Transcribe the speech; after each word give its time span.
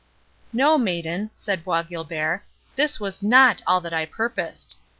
"No 0.51 0.79
maiden," 0.79 1.29
said 1.35 1.63
Bois 1.63 1.83
Guilbert, 1.83 2.41
"this 2.75 2.99
was 2.99 3.21
NOT 3.21 3.61
all 3.67 3.81
that 3.81 3.93
I 3.93 4.07
purposed. 4.07 4.77